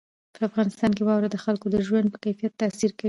په 0.35 0.41
افغانستان 0.49 0.91
کې 0.95 1.03
واوره 1.05 1.27
د 1.31 1.37
خلکو 1.45 1.65
د 1.71 1.75
ژوند 1.87 2.07
په 2.13 2.17
کیفیت 2.25 2.53
تاثیر 2.61 2.89
کوي. 2.93 2.99